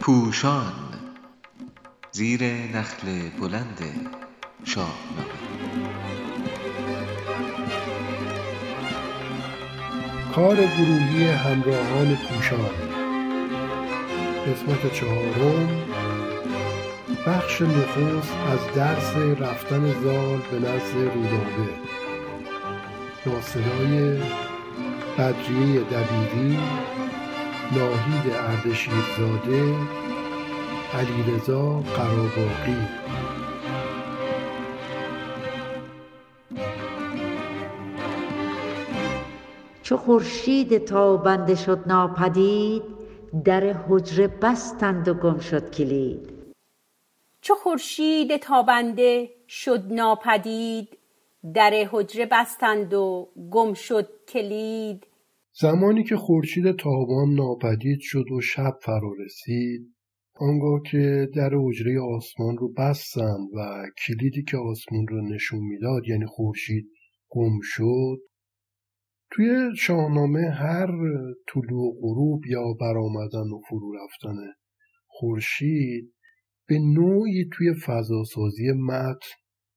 [0.00, 0.72] پوشان
[2.12, 4.10] زیر نخل بلند
[4.64, 5.42] شاهنامه
[10.34, 12.70] کار گروهی همراهان پوشان.
[14.46, 15.68] قسمت چهارم
[17.26, 21.72] بخش نخست از درس رفتن زال به نزد رودابه.
[23.26, 23.40] با
[25.22, 26.58] بدریه دبیری
[27.76, 29.74] ناهید اردشیرزاده
[30.94, 32.88] علیرضا قراباقی.
[39.82, 42.82] چو خورشید تابنده شد ناپدید
[43.44, 46.28] در حجره بستند و گم شد کلید.
[47.40, 50.98] چو خورشید تابنده شد ناپدید
[51.54, 55.06] در حجره بستند و گم شد کلید.
[55.60, 59.94] زمانی که خورشید تابان ناپدید شد و شب فرا رسید
[60.34, 66.26] آنگاه که در حجره آسمان رو بستند و کلیدی که آسمان رو نشون می‌داد یعنی
[66.26, 66.86] خورشید
[67.28, 68.18] گم شد.
[69.30, 70.86] توی شاهنامه هر
[71.48, 74.36] طلوع غروب یا برآمدن و فرو رفتن
[75.06, 76.14] خورشید
[76.68, 79.28] به نوعی توی فضاسازی متن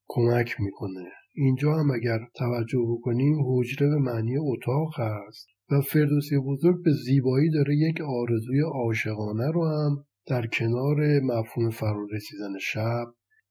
[0.08, 1.06] کمک می‌کنه.
[1.36, 5.55] اینجا هم اگر توجه بکنیم حجره به معنی اتاق هست.
[5.72, 12.08] و فردوسی بزرگ به زیبایی داره یک آرزوی عاشقانه رو هم در کنار مفهوم فرو
[12.08, 13.06] رسیدن شب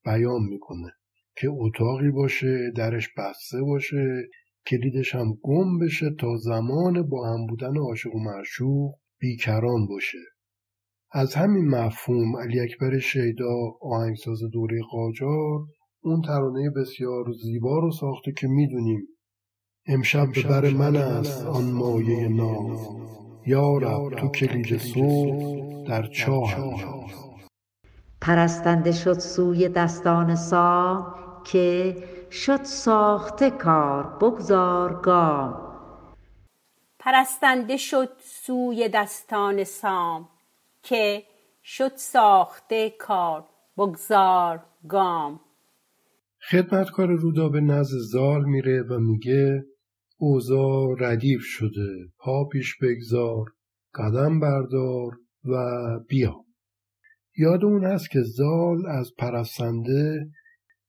[0.05, 0.93] بیان می‌کنه
[1.37, 4.29] که اتاقی باشه درش بسته باشه
[4.67, 10.19] کلیدش هم گم بشه تا زمان با هم بودن عاشق و معشوق بیکران باشه.
[11.13, 15.61] از همین مفهوم علی اکبر شیدا آهنگساز دوره قاجار
[16.03, 19.07] اون ترانه بسیار زیبا رو ساخته که می‌دونیم
[19.87, 22.89] امشب به بر من است آن مایه ناز.
[23.47, 26.55] یارب تو کلید صبح در چاه
[28.21, 31.15] پرستنده شد سوی دستان سام
[31.45, 31.97] که
[32.31, 35.61] شد ساخته کار بگذار گام.
[36.99, 40.29] پرستنده شد سوی دستان سام
[40.83, 41.23] که
[41.65, 43.45] شد ساخته کار
[43.77, 45.41] بگذار گام.
[46.51, 49.65] خدمتکار رودا به نزد زال میره و میگه
[50.25, 52.09] اوضاع ردیف شده.
[52.19, 53.45] پا پیش بگذار
[53.95, 55.13] قدم بردار
[55.45, 55.55] و
[56.09, 56.35] بیا.
[57.37, 60.31] یاد اون هست که زال از پرستنده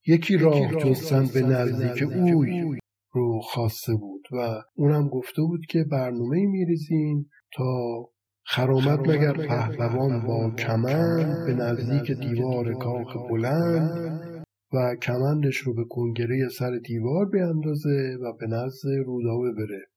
[0.07, 2.79] یکی راه جستن به نزدیک اوی
[3.12, 8.00] رو خواسته بود و اونم گفته بود که برنامه میریزیم تا
[8.45, 14.34] خرامت مگر پهلوان با کمند به نزدیک دیوار کاخ بلند
[14.73, 19.87] و کمندش رو به کنگره سر دیوار بیندازه و به نزد رودابه بره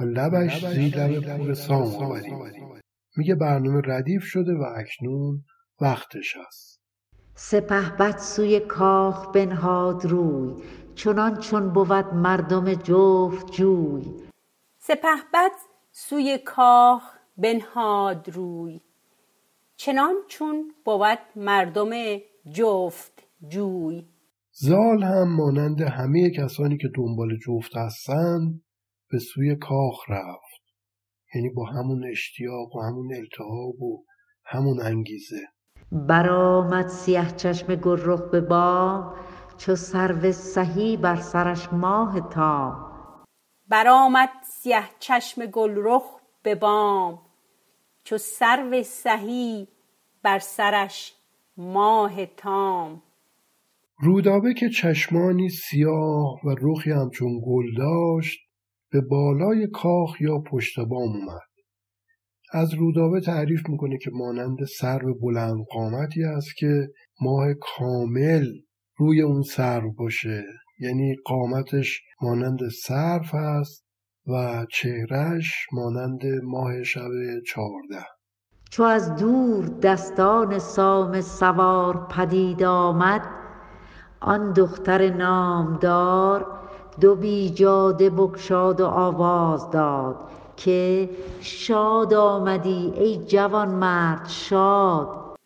[0.00, 2.20] و لبش زیر لب پور سام
[3.16, 5.44] میگه برنامه ردیف شده و اکنون
[5.80, 6.80] وقتش هست.
[7.98, 10.62] بد سوی کاخ بنهاد روی
[10.94, 14.02] چنان چون بود مردم جفت جوی.
[15.34, 15.50] بد
[15.92, 17.02] سوی کاخ
[17.36, 18.80] بنهاد روی
[19.76, 21.90] چنان چون بود مردم
[22.52, 24.13] جفت جوی.
[24.56, 28.62] زال هم مانند همه کسانی که دنبال جفت هستند
[29.10, 30.62] به سوی کاخ رفت.
[31.34, 34.04] یعنی با همون اشتیاق و همون التهاب و
[34.44, 35.40] همون انگیزه.
[35.92, 39.14] برآمد سیه چشم گلرخ به بام
[39.58, 42.92] چو سرو سهی بر سرش ماه تام.
[43.68, 47.18] برآمد سیه چشم گلرخ به بام
[48.04, 49.68] چو سرو سهی
[50.22, 51.14] بر سرش
[51.56, 53.02] ماه تام.
[53.98, 58.38] رودابه که چشمانی سیاه و رخی همچون گل داشت
[58.92, 61.40] به بالای کاخ یا پشت بام اومد.
[62.52, 66.88] از رودابه تعریف می‌کنه که مانند سرو بلند قامتی است که
[67.20, 68.46] ماه کامل
[68.96, 70.44] روی اون سرو باشه.
[70.80, 73.84] یعنی قامتش مانند سرف است
[74.26, 77.10] و چهرش مانند ماه شب
[77.46, 78.06] چهارده.
[78.70, 83.43] چو از دور دستان سام سوار پدید آمد
[84.26, 86.46] آن دختر نامدار
[87.00, 90.16] دو بیجاده بگشاد و آواز داد
[90.56, 91.10] که
[91.40, 95.36] شاد آمدی ای جوانمرد شاد.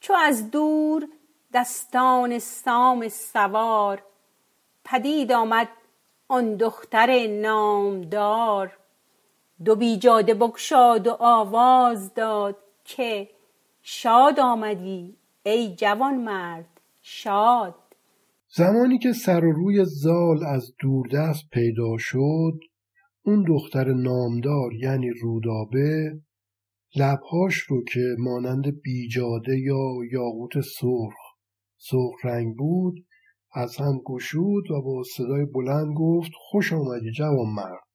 [0.00, 1.08] چو از دور
[1.54, 4.02] دستان سام سوار
[4.84, 5.68] پدید آمد
[6.28, 8.76] آن دختر نامدار.
[9.64, 13.30] دو بیجاده بگشاد و آواز داد که
[13.82, 17.74] شاد آمدی ای جوانمرد شاد.
[18.56, 22.58] زمانی که سر و روی زال از دوردست پیدا شد
[23.24, 26.20] اون دختر نامدار یعنی رودابه
[26.96, 31.14] لبهاش رو که مانند بیجاده یا یاقوت سرخ
[31.78, 32.94] سرخ رنگ بود
[33.54, 37.88] از هم گشود و با صدای بلند گفت خوش آمدی جوان مرد.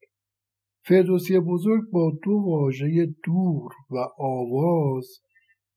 [0.86, 5.08] فردوسی بزرگ با دو واژه دور و آواز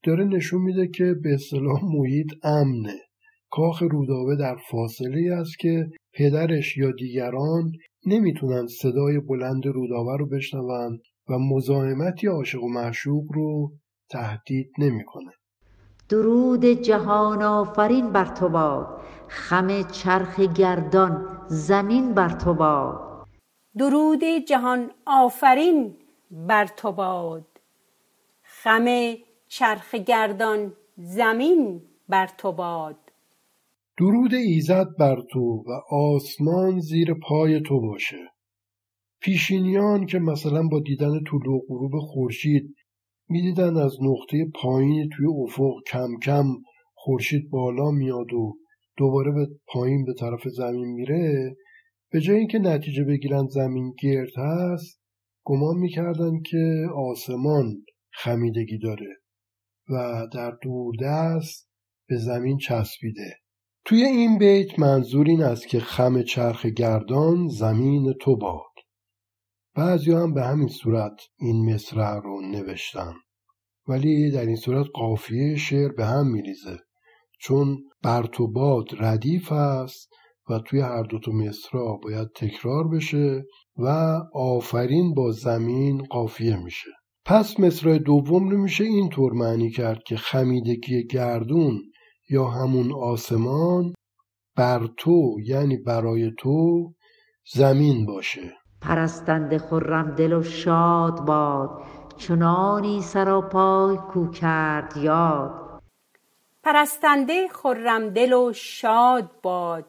[0.02, 3.03] داره نشون میده که به اصطلاح محیط امنه.
[3.56, 7.72] کاخ رودابه در فاصله است که پدرش یا دیگران
[8.06, 10.98] نمی‌تونن صدای بلند رودابه رو بشنون
[11.28, 13.72] و مزاحمتی عاشق و معشوق رو
[14.10, 15.30] تهدید نمی‌کنه.
[16.08, 19.00] درود جهان آفرین بر تو باد.
[19.28, 23.26] خم چرخ گردان زمین بر تو باد.
[23.78, 25.96] درود جهان آفرین
[26.30, 27.46] بر تو باد.
[28.42, 28.84] خم
[29.48, 33.03] چرخ گردان زمین بر تو باد.
[33.98, 38.16] درود ایزد بر تو و آسمان زیر پای تو باشه.
[39.20, 42.74] پیشینیان که مثلا با دیدن طلوع غروب خورشید
[43.28, 46.44] می‌دیدن از نقطه پایین توی افق کم کم
[46.94, 48.58] خورشید بالا میاد و
[48.96, 51.56] دوباره به پایین به طرف زمین میره
[52.10, 55.00] به جای اینکه نتیجه بگیرن زمین گرد هست
[55.44, 57.74] گمان می‌کردن که آسمان
[58.12, 59.16] خمیدگی داره
[59.90, 61.68] و در دوردست
[62.08, 63.43] به زمین چسبیده.
[63.86, 68.74] توی این بیت منظور این است که خم چرخ گردان زمین تو باد.
[69.76, 73.12] بعضی هم به همین صورت این مصرع رو نوشتن.
[73.88, 76.78] ولی در این صورت قافیه شعر به هم میریزه.
[77.40, 80.08] چون بر تو باد ردیف است
[80.50, 83.44] و توی هر دو تا مصرع باید تکرار بشه
[83.76, 83.88] و
[84.34, 86.90] آفرین با زمین قافیه میشه.
[87.24, 91.82] پس مصرع دوم رو میشه اینطور معنی کرد که خمیدگی گردون
[92.30, 93.94] یا همون آسمان
[94.56, 96.92] بر تو یعنی برای تو
[97.54, 98.52] زمین باشه.
[98.82, 101.82] پرستنده خرم دل و شاد باد
[102.16, 105.82] چنانی سراپای کو کرد یاد.
[106.62, 109.86] پرستنده خرم دل و شاد باد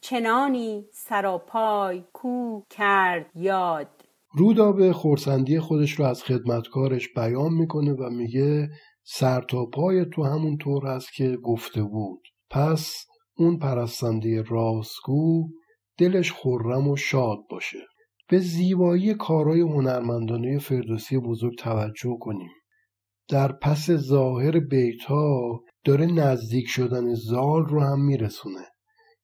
[0.00, 3.88] چنانی سراپای کو کرد یاد.
[4.32, 8.70] رودابه خورسندی خودش رو از خدمتکارش بیان می‌کنه و میگه
[9.10, 12.20] سر تا پای تو همون طور هست که گفته بود.
[12.50, 13.04] پس
[13.36, 15.48] اون پرستنده راستگو
[15.98, 17.78] دلش خرم و شاد باشه.
[18.30, 22.50] به زیبایی کارای هنرمندانه فردوسی بزرگ توجه کنیم.
[23.28, 28.64] در پس ظاهر بیت ها داره نزدیک شدن زال رو هم میرسونه.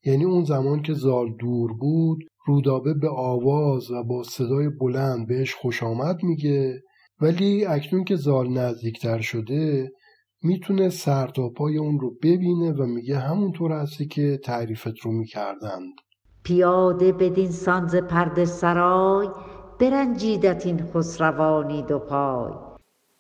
[0.05, 5.55] یعنی اون زمان که زال دور بود رودابه به آواز و با صدای بلند بهش
[5.55, 6.83] خوش آمد میگه
[7.21, 9.93] ولی اکنون که زال نزدیکتر شده
[10.43, 15.93] می‌تونه سر تا پای اون رو ببینه و میگه همونطور هستی که تعریفت رو می‌کردند.
[16.45, 19.29] پیاده بدین سانز پرده سرای
[19.81, 22.53] برنجیدت این خسروانی دو پای.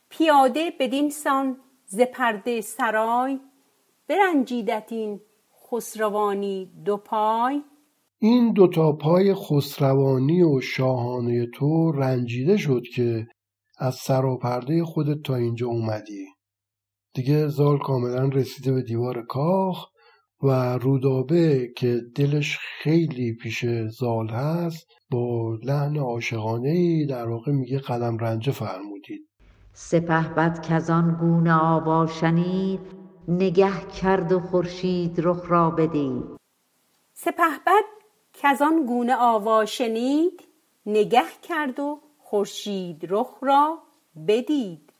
[0.08, 1.56] پیاده بدین سان
[1.86, 3.40] ز پرده سرای
[4.08, 5.20] برنجیدت این
[5.70, 7.62] خسروانی دو پای.
[8.18, 13.26] این دوتا پای خسروانی و شاهانه تو رنجیده شد که
[13.78, 16.26] از سراپرده خودت تا اینجا اومدی.
[17.14, 19.86] دیگه زال کاملا رسیده به دیوار کاخ
[20.42, 27.78] و رودابه که دلش خیلی پیش زال هست با لحن عاشقانه ای در واقع میگه
[27.78, 29.28] قدم رنجه فرمودید.
[29.72, 32.80] سپه بد کزان گونه آوا شنید
[33.28, 36.24] نگه کرد و خورشید رخ را بدید.
[37.12, 37.84] سپهبد
[38.32, 40.48] کزان گونه آوا شنید
[40.86, 42.00] نگه کرد و
[42.34, 43.78] خورشید رخ را
[44.28, 44.92] بدید.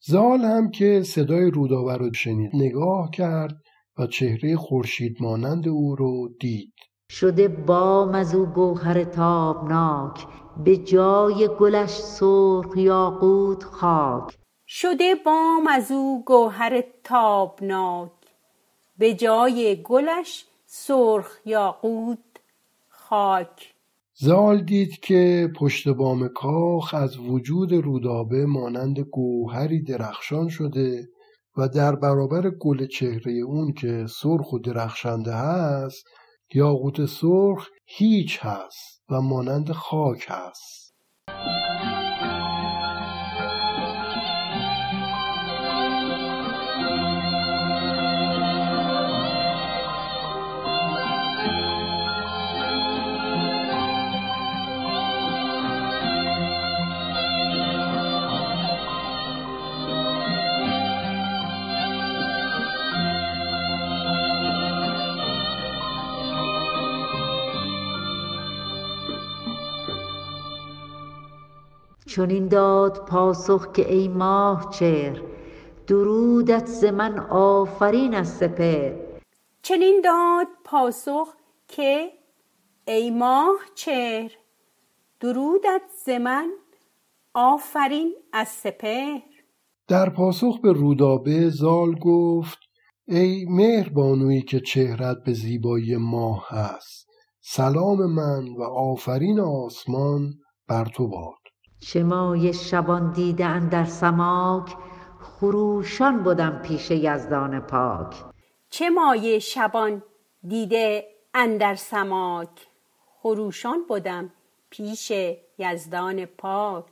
[0.00, 3.56] زال هم که صدای رودابه رو شنید نگاه کرد
[3.98, 6.72] و چهره خورشید مانند او رو دید.
[7.10, 10.26] شده بام از او گوهر تابناک
[10.64, 14.38] به جای گلش سرخ یاقوت خاک.
[14.66, 18.10] شده بام از او گوهر تابناک
[18.98, 22.18] به جای گلش سرخ یاقوت
[22.88, 23.69] خاک.
[24.22, 31.08] زال دید که پشت بام کاخ از وجود رودابه مانند گوهری درخشان شده
[31.56, 36.04] و در برابر گل چهره اون که سرخ و درخشنده هست
[36.54, 40.94] یاقوت سرخ هیچ هست و مانند خاک هست.
[72.10, 75.22] چنین داد پاسخ که ای ماه چهر
[75.86, 78.92] درودت ز من آفرین از سپهر.
[79.62, 81.34] چنین داد پاسخ
[81.68, 82.12] که
[82.88, 84.32] ای ماه چهر
[85.20, 86.50] درودت ز من
[87.34, 89.22] آفرین از سپهر.
[89.88, 92.58] در پاسخ به رودابه زال گفت
[93.08, 97.06] ای مهربانویی که چهرت به زیبایی ماه هست
[97.40, 100.34] سلام من و آفرین آسمان
[100.68, 101.39] بر تو باد.
[101.80, 104.76] چه مایه شبان دیده اندر سماک
[105.20, 108.16] خروشان بدم پیش یزدان پاک.
[108.70, 110.02] چه مایه شبان
[110.48, 112.68] دیده اندر سماک
[113.22, 114.32] خروشان بدم
[114.70, 115.12] پیش
[115.58, 116.84] یزدان پاک.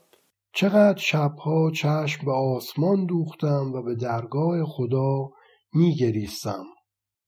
[0.53, 5.31] چقدر شبها چشم به آسمان دوختم و به درگاه خدا
[5.75, 6.65] میگریستم.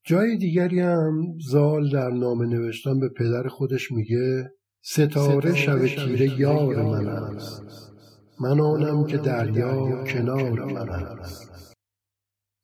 [0.04, 4.50] جای دیگری هم زال در نامه نوشتن به پدر خودش میگه
[4.82, 7.92] ستاره شب تیره یار من است.
[8.40, 11.74] من آنم که دریا کنار من است.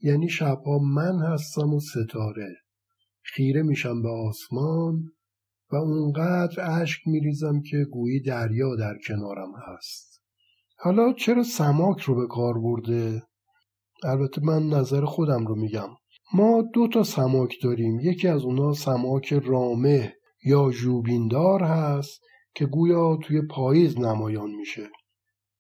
[0.00, 2.56] یعنی شبها من هستم و ستاره.
[3.23, 5.12] خیره میشم به آسمان
[5.73, 10.23] و اونقدر اشک میریزم که گویی دریا در کنارم هست.
[10.78, 13.23] حالا چرا سماک رو به کار برده؟
[14.04, 15.88] البته من نظر خودم رو میگم.
[16.35, 18.00] ما دو تا سماک داریم.
[18.00, 20.15] یکی از اونا سماک رامه.
[20.46, 22.20] یا ژوبیندار هست
[22.54, 24.88] که گویا توی پاییز نمایان میشه.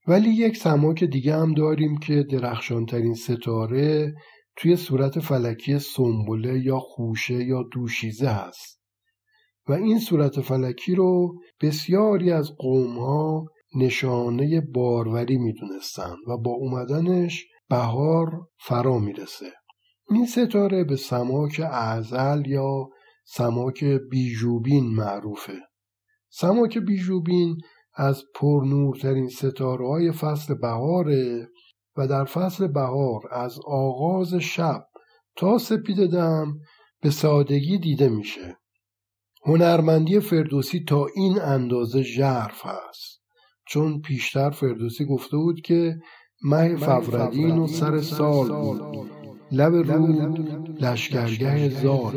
[0.08, 4.14] ولی یک سماک دیگه هم داریم که درخشانترین ستاره
[4.56, 8.80] توی صورت فلکی سنبله یا خوشه یا دوشیزه هست.
[9.68, 18.30] و این صورت فلکی رو بسیاری از قومها نشانه باروری می‌دونستن و با اومدنش بهار
[18.58, 19.52] فرا می‌رسه.
[20.10, 22.88] این ستاره به سماک اعزل یا
[23.28, 25.58] سماک بیژوبین معروفه.
[26.28, 27.58] سماک بیژوبین
[27.94, 31.48] از پرنورترین ستاره های فصل بهاره
[31.96, 34.86] و در فصل بهار از آغاز شب
[35.36, 36.58] تا سپید دم
[37.02, 38.56] به سادگی دیده میشه.
[39.44, 43.22] هنرمندی فردوسی تا این اندازه ژرف هست
[43.68, 45.96] چون پیشتر فردوسی گفته بود که
[46.44, 49.10] مه فوردین و سر سال بود.
[49.52, 52.16] لب رود لشکرگه زال.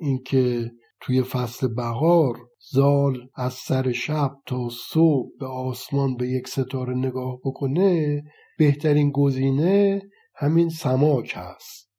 [0.00, 2.36] اینکه توی فصل بهار
[2.72, 8.22] زال از سر شب تا صبح به آسمان به یک ستاره نگاه بکنه
[8.58, 10.02] بهترین گزینه
[10.36, 11.90] همین سماک هست.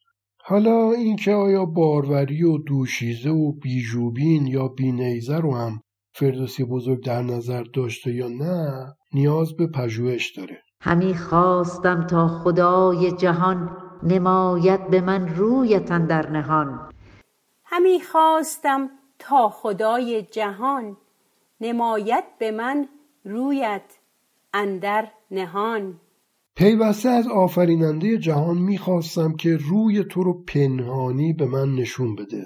[0.43, 5.81] حالا اینکه آیا باروری و دوشیزه و بیژوبین یا بینیزه رو هم
[6.13, 10.62] فردوسی بزرگ در نظر داشته یا نه نیاز به پژوهش داره.
[10.81, 16.91] همی خواستم تا خدای جهان نماید به من رویتن در نهان.
[17.74, 20.98] همی خواستم تا خدای جهان.
[21.62, 22.88] نماید به من
[23.25, 24.00] رویت
[24.54, 26.01] اندر نهان.
[26.56, 32.46] پیوسته از آفریننده جهان می‌خواستم که روی تو رو پنهانی به من نشون بده.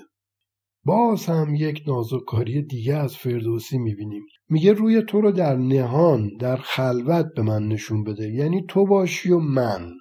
[0.83, 6.57] باز هم یک نازوکاری دیگه از فردوسی می‌بینیم میگه روی تو رو در نهان در
[6.57, 8.33] خلوت به من نشون بده.
[8.33, 9.91] یعنی تو باشی و من.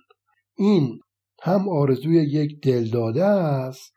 [0.56, 1.00] این
[1.42, 3.94] هم آرزوی یک دلداده است.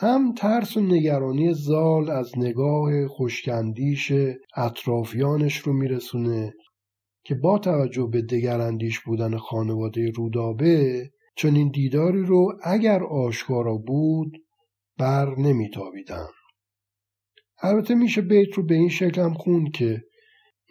[0.00, 4.12] هم ترس و نگرانی زال از نگاه خوشکندیش
[4.56, 6.54] اطرافیانش رو میرسونه
[7.24, 14.32] که با توجه به دگراندیش بودن خانواده رودابه چون این دیداری رو اگر آشکارا بود
[14.98, 16.26] بر نمیتابیدن.
[17.62, 20.02] البته میشه بیت رو به این شکل هم خون که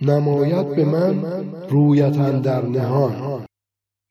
[0.01, 1.23] نمایت به من
[1.69, 3.45] رویت در نهان.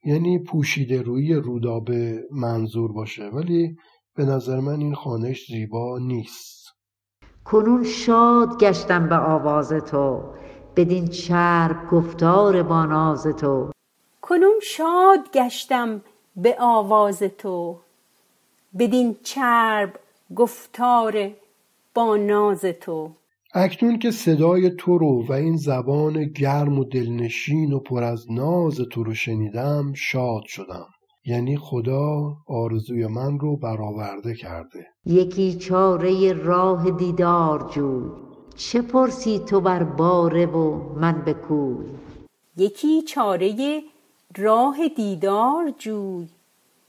[0.05, 3.23] یعنی پوشیده روی رودابه منظور باشه.
[3.23, 3.75] ولی
[4.17, 6.73] به نظر من این خانش زیبا نیست.
[7.45, 10.21] کنون شاد گشتم به آواز تو
[10.75, 13.71] بدین چرب گفتار با ناز تو.
[14.21, 16.01] کنون شاد گشتم
[16.35, 17.79] به آواز تو
[18.79, 19.99] بدین چرب
[20.35, 21.31] گفتار
[21.93, 23.11] با ناز تو.
[23.53, 28.81] اکنون که صدای تو رو و این زبان گرم و دلنشین و پر از ناز
[28.91, 30.87] تو رو شنیدم شاد شدم.
[31.27, 34.87] یعنی خدا آرزوی من رو برآورده کرده.
[35.05, 38.09] یکی چاره راه دیدار جوی
[38.55, 41.85] چه پرسی تو بر باره و من به کوی
[42.57, 43.81] یکی چاره
[44.37, 46.27] راه دیدار جوی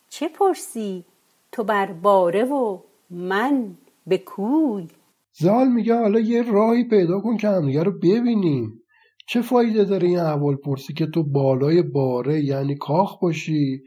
[0.09, 1.05] چه پرسی
[1.53, 2.79] تو بر باره و
[3.11, 3.77] من
[4.07, 4.89] به کوی
[5.33, 8.83] زال میگه حالا یه راهی پیدا کن که همدیگه رو ببینیم.
[9.29, 13.83] چه فایده داره این احوال پرسی که تو بالای باره یعنی کاخ باشی؟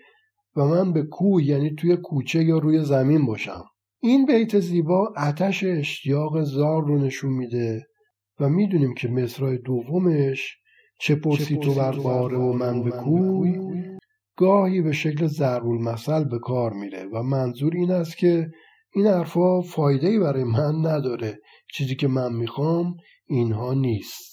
[0.55, 3.63] و من به کوه یعنی توی کوچه یا روی زمین باشم.
[4.03, 7.88] این بیت زیبا آتش اشتیاق زار رو نشون میده
[8.39, 10.58] و می‌دونیم که مصرای دومش
[11.00, 13.60] چه پرسی تو بر باره و من به کوی
[14.38, 18.51] گاهی به شکل ضرب المثل به کار میره و منظور این است که
[18.93, 21.39] این حرفها فایده ای برای من نداره.
[21.74, 22.96] چیزی که من می‌خوام
[23.27, 24.31] اینها نیست.